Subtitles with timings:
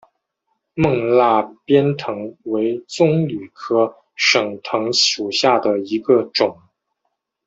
[0.73, 6.57] 勐腊鞭藤为棕榈科省藤属下的一个种。